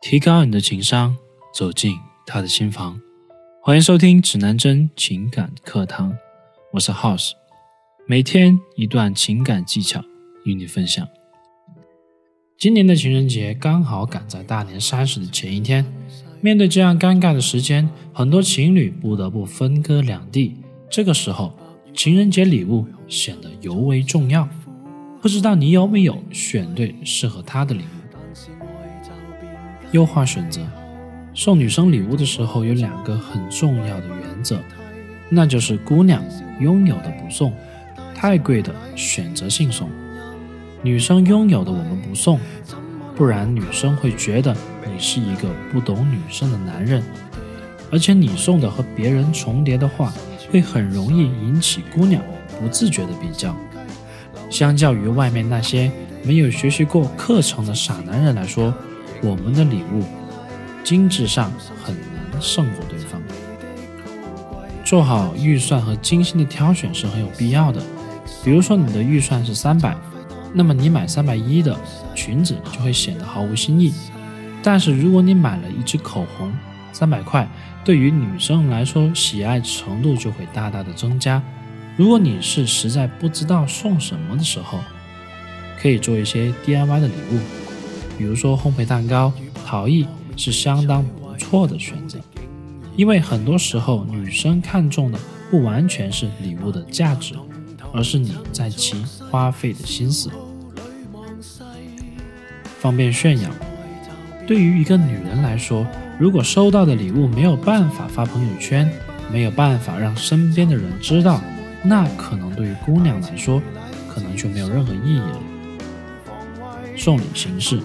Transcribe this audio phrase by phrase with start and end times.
[0.00, 1.14] 提高你的情商，
[1.52, 2.98] 走进他的心房。
[3.62, 6.16] 欢迎收听指南针情感课堂，
[6.72, 7.32] 我是 House，
[8.08, 10.02] 每天一段情感技巧
[10.44, 11.06] 与你分享。
[12.56, 15.84] 今年的情人节刚好赶在大年三十的前一天，
[16.40, 20.56] 面对这样尴尬的时间，很多情侣不得不分隔两地。
[20.90, 21.54] 这个时候，
[21.94, 24.48] 情人节礼物显得尤为重要。
[25.20, 27.99] 不知道你有没有选对适合他的礼物？
[29.92, 30.60] 优化选择，
[31.34, 34.58] 送女生礼物的时候有两个很重要的原则，
[35.28, 36.22] 那就是姑娘
[36.60, 37.52] 拥有的不送，
[38.14, 39.90] 太贵的选择性送。
[40.82, 42.38] 女生拥有的我们不送，
[43.16, 47.02] 不然女生会觉得你是一个不懂女生的男人，
[47.90, 50.12] 而且你送的和别人重叠的话，
[50.50, 52.22] 会很容易引起姑娘
[52.60, 53.54] 不自觉的比较。
[54.48, 55.90] 相较于外面那些
[56.22, 58.72] 没有学习过课程的傻男人来说。
[59.22, 60.04] 我们的礼物
[60.82, 61.52] 精致上
[61.84, 63.20] 很难胜过对方。
[64.84, 67.80] 做好预算和精心的挑选是很有必要的。
[68.42, 69.94] 比如说你的预算是三百，
[70.54, 71.78] 那么你买三百一的
[72.14, 73.92] 裙子就会显得毫无新意。
[74.62, 76.52] 但是如果你买了一支口红，
[76.92, 77.48] 三百块，
[77.84, 81.42] 对于女生来说喜爱程度就会大大的增加。
[81.96, 84.80] 如果你是实在不知道送什么的时候，
[85.78, 87.69] 可以做一些 DIY 的礼物。
[88.20, 89.32] 比如说烘焙蛋糕、
[89.64, 92.18] 陶艺是相当不错的选择，
[92.94, 95.18] 因为很多时候女生看重的
[95.50, 97.34] 不完全是礼物的价值，
[97.94, 98.94] 而是你在其
[99.30, 100.30] 花费的心思。
[102.78, 103.48] 方便炫耀，
[104.46, 105.86] 对于一个女人来说，
[106.18, 108.86] 如果收到的礼物没有办法发朋友圈，
[109.32, 111.40] 没有办法让身边的人知道，
[111.82, 113.62] 那可能对于姑娘来说，
[114.10, 115.40] 可能就没有任何意义了。
[116.98, 117.80] 送礼形式。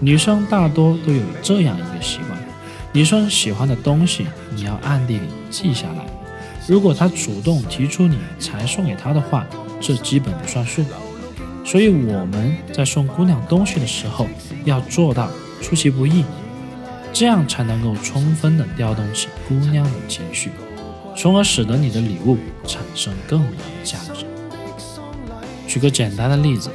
[0.00, 2.38] 女生大多都有这样一个习惯：
[2.92, 6.04] 女生喜欢的东西，你要暗地里记下来。
[6.66, 9.46] 如果她主动提出你才送给她的话，
[9.80, 10.84] 这基本不算数。
[11.64, 14.26] 所以我们在送姑娘东西的时候，
[14.64, 15.30] 要做到
[15.62, 16.24] 出其不意，
[17.12, 20.50] 这样才能够充分的调动起姑娘的情绪，
[21.16, 24.26] 从而使得你的礼物产生更大的价值。
[25.66, 26.70] 举个简单的例子，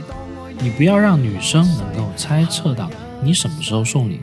[0.60, 2.90] 你不要让女生能够猜测到。
[3.22, 4.22] 你什么时候送礼？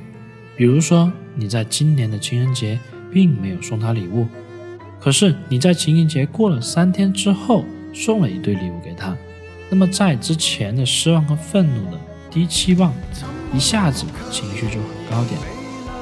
[0.56, 2.78] 比如说，你在今年的情人节
[3.12, 4.26] 并没有送她礼物，
[4.98, 9.14] 可是你在情人节过了三天之后送了一堆礼物给她，
[9.68, 12.92] 那么在之前的失望和愤怒的低期望，
[13.54, 15.38] 一下子情绪就很高点，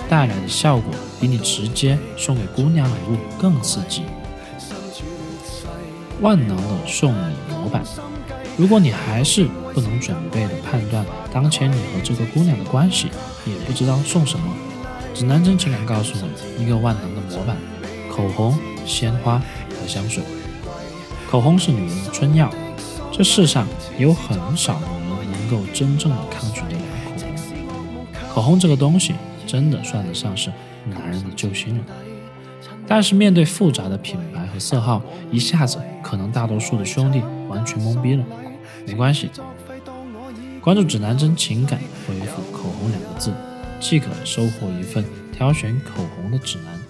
[0.09, 4.03] 带来的效果比你直接送给姑娘礼物更刺激。
[6.21, 7.83] 万能的送礼模板。
[8.56, 13.08] 如果你还是不能准备的判断当前你和这个姑娘的关系，
[13.44, 14.46] 也不知道送什么，
[15.12, 16.14] 指南针只能告诉
[16.56, 17.56] 你一个万能的模板：
[18.08, 19.38] 口红、鲜花
[19.70, 20.22] 和香水。
[21.28, 22.48] 口红是女人的春药，
[23.10, 23.66] 这世上
[23.98, 28.06] 有很少女人能够真正的抗拒得了口红。
[28.32, 29.14] 口红这个东西
[29.44, 30.52] 真的算得上是
[30.88, 31.84] 男人的救星了。
[32.86, 35.02] 但是面对复杂的品牌和色号，
[35.32, 38.24] 一下子可能大多数的兄弟完全懵逼了。
[38.86, 39.30] 没关系，
[40.64, 43.30] 关注指南针情感，回复“口红”两个字，
[43.78, 46.80] 即可收获一份挑选口红的指南。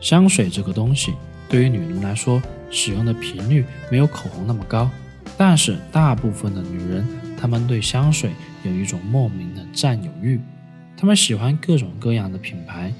[0.00, 1.14] 香水这个东西，
[1.48, 4.90] 对于女人来说，使用的频率没有口红那么高，
[5.38, 7.06] 但是大部分的女人，
[7.38, 8.32] 她们对香水
[8.64, 10.40] 有一种莫名的占有欲，
[10.96, 12.92] 她们喜欢各种各样的品牌。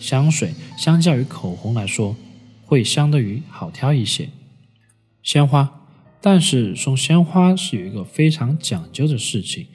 [0.00, 2.16] 香水相较于口红来说，
[2.66, 4.28] 会相对于好挑一些。
[5.22, 5.77] 鲜花。
[6.20, 9.66] 但是送鲜花是有一个非常讲究的事情，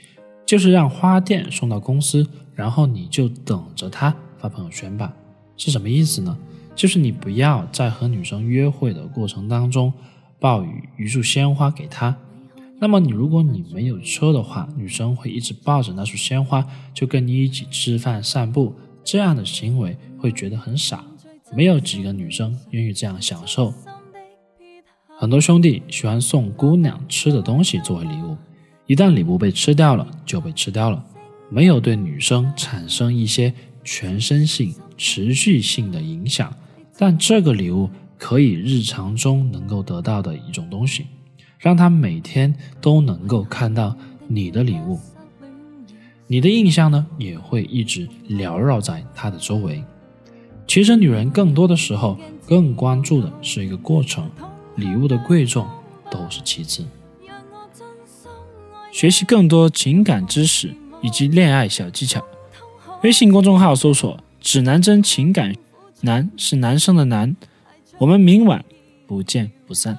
[0.45, 5.13] 就是让花店送到公司，然后你就等着他发朋友圈吧。
[5.55, 6.37] 是什么意思呢？
[6.75, 9.93] 就是你不要在和女生约会的过程当中
[10.39, 12.17] 抱雨一束鲜花给她。
[12.79, 21.05] 那么你如果你没有车的话，女生会一直抱着那束鲜花就跟你一起吃饭散步，这样的行为会觉得很傻，
[21.55, 23.73] 没有几个女生愿意这样享受。
[25.23, 28.35] 很多兄弟喜欢送姑娘吃的东西作为礼物，
[28.87, 31.01] 一旦礼物被吃掉了，就被吃掉了，
[31.49, 33.53] 没有对女生产生一些
[33.85, 36.53] 全身性、持续性的影响。
[36.97, 41.05] 但这个礼物可以日常中能够得到的一种东西，
[41.57, 43.95] 让她每天都能够看到
[44.27, 44.99] 你的礼物，
[46.27, 49.81] 你的印象呢也会一直缭绕在她的周围。
[50.67, 54.29] 其实女人更多的时候更关注的是一个过程。
[54.75, 55.67] 礼物的贵重
[56.09, 56.85] 都是其次。
[58.91, 62.23] 学习更多情感知识以及恋爱小技巧，
[63.01, 65.53] 微信公众号搜索“指南针情感”，
[66.01, 67.35] 男是男生的男，
[67.97, 68.63] 我们明晚
[69.07, 69.97] 不见不散。